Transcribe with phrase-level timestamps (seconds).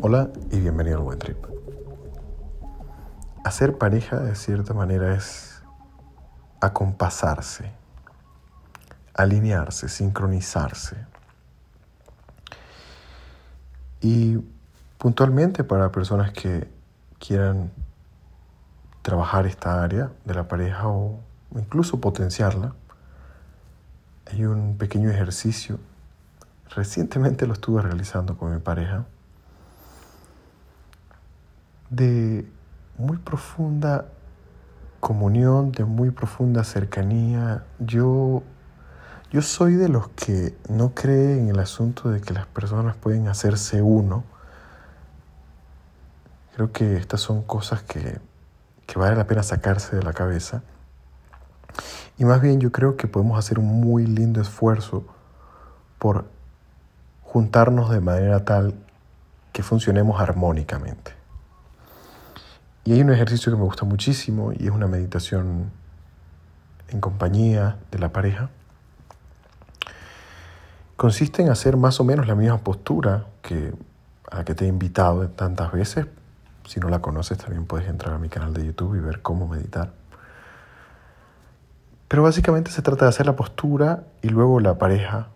[0.00, 1.44] Hola y bienvenido al Buen Trip.
[3.44, 5.60] Hacer pareja de cierta manera es
[6.60, 7.72] acompasarse,
[9.14, 10.96] alinearse, sincronizarse.
[14.00, 14.38] Y
[14.98, 16.68] puntualmente para personas que
[17.18, 17.72] quieran
[19.02, 21.18] trabajar esta área de la pareja o
[21.56, 22.74] incluso potenciarla,
[24.30, 25.80] hay un pequeño ejercicio.
[26.74, 29.06] Recientemente lo estuve realizando con mi pareja
[31.90, 32.46] de
[32.98, 34.06] muy profunda
[35.00, 37.64] comunión, de muy profunda cercanía.
[37.78, 38.42] Yo,
[39.30, 43.28] yo soy de los que no cree en el asunto de que las personas pueden
[43.28, 44.24] hacerse uno.
[46.54, 48.20] Creo que estas son cosas que,
[48.86, 50.62] que vale la pena sacarse de la cabeza.
[52.18, 55.06] Y más bien yo creo que podemos hacer un muy lindo esfuerzo
[55.98, 56.26] por
[57.28, 58.74] juntarnos de manera tal
[59.52, 61.12] que funcionemos armónicamente.
[62.84, 65.70] Y hay un ejercicio que me gusta muchísimo y es una meditación
[66.88, 68.48] en compañía de la pareja.
[70.96, 73.74] Consiste en hacer más o menos la misma postura que
[74.30, 76.06] a la que te he invitado tantas veces.
[76.64, 79.46] Si no la conoces, también puedes entrar a mi canal de YouTube y ver cómo
[79.46, 79.92] meditar.
[82.08, 85.28] Pero básicamente se trata de hacer la postura y luego la pareja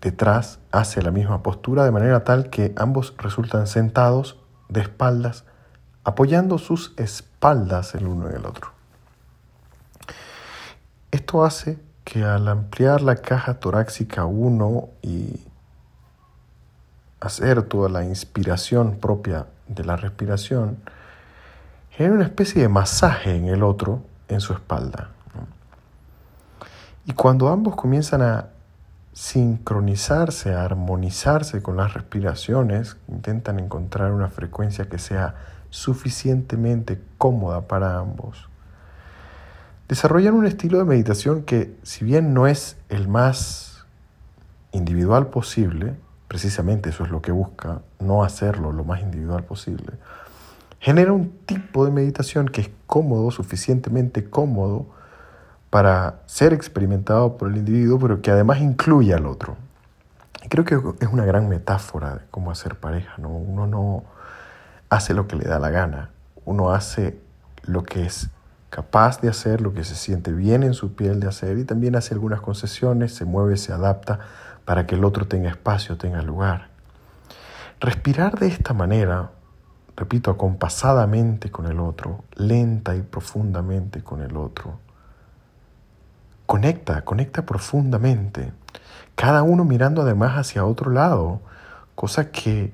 [0.00, 5.44] detrás hace la misma postura de manera tal que ambos resultan sentados de espaldas
[6.04, 8.72] apoyando sus espaldas el uno en el otro.
[11.10, 15.40] Esto hace que al ampliar la caja torácica 1 y
[17.20, 20.78] hacer toda la inspiración propia de la respiración,
[21.90, 25.10] genere una especie de masaje en el otro, en su espalda.
[27.04, 28.48] Y cuando ambos comienzan a
[29.12, 35.34] sincronizarse, armonizarse con las respiraciones, intentan encontrar una frecuencia que sea
[35.70, 38.48] suficientemente cómoda para ambos.
[39.88, 43.84] Desarrollan un estilo de meditación que, si bien no es el más
[44.72, 45.96] individual posible,
[46.28, 49.94] precisamente eso es lo que busca, no hacerlo lo más individual posible,
[50.78, 54.86] genera un tipo de meditación que es cómodo, suficientemente cómodo
[55.70, 59.56] para ser experimentado por el individuo, pero que además incluye al otro.
[60.44, 63.28] Y creo que es una gran metáfora de cómo hacer pareja, ¿no?
[63.28, 64.04] Uno no
[64.88, 66.10] hace lo que le da la gana,
[66.44, 67.20] uno hace
[67.62, 68.30] lo que es
[68.70, 71.96] capaz de hacer, lo que se siente bien en su piel de hacer y también
[71.96, 74.20] hace algunas concesiones, se mueve, se adapta
[74.64, 76.68] para que el otro tenga espacio, tenga lugar.
[77.80, 79.30] Respirar de esta manera,
[79.96, 84.78] repito, acompasadamente con el otro, lenta y profundamente con el otro,
[86.50, 88.52] conecta, conecta profundamente,
[89.14, 91.40] cada uno mirando además hacia otro lado,
[91.94, 92.72] cosa que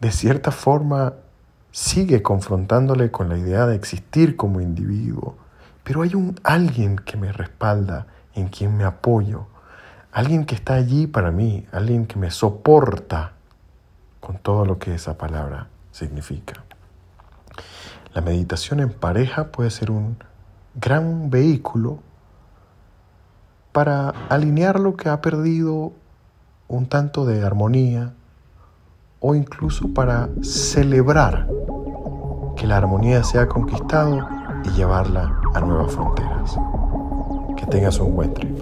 [0.00, 1.12] de cierta forma
[1.72, 5.36] sigue confrontándole con la idea de existir como individuo,
[5.84, 9.44] pero hay un alguien que me respalda, en quien me apoyo,
[10.10, 13.32] alguien que está allí para mí, alguien que me soporta
[14.20, 16.64] con todo lo que esa palabra significa.
[18.14, 20.16] La meditación en pareja puede ser un
[20.74, 22.00] gran vehículo
[23.72, 25.92] para alinear lo que ha perdido
[26.68, 28.12] un tanto de armonía
[29.20, 31.48] o incluso para celebrar
[32.56, 34.26] que la armonía se ha conquistado
[34.64, 36.56] y llevarla a nuevas fronteras.
[37.56, 38.58] Que tengas un buen trip.